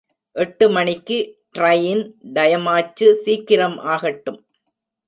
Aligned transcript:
எட்டு 0.35 0.69
மணிக்கு 0.69 1.17
ட்ரையின் 1.57 2.03
டயமாச்சு 2.33 3.13
சீக்கிரம் 3.13 3.77
ஆகட்டும். 3.77 4.41